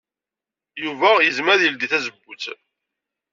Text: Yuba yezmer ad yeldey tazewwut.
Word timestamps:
Yuba 0.83 1.09
yezmer 1.23 1.51
ad 1.53 1.61
yeldey 1.63 1.89
tazewwut. 1.91 2.45